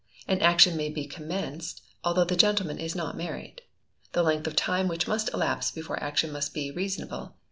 An 0.27 0.41
action 0.41 0.75
may 0.75 0.89
be 0.89 1.05
commenced 1.05 1.83
although 2.03 2.23
the 2.23 2.35
gentleman 2.35 2.79
is 2.79 2.95
not 2.95 3.15
married. 3.15 3.61
The 4.13 4.23
length 4.23 4.47
of 4.47 4.55
time 4.55 4.87
which 4.87 5.07
must 5.07 5.31
elapse 5.31 5.69
before 5.69 6.01
action 6.03 6.31
must 6.31 6.55
be 6.55 6.71
reasonable. 6.71 7.35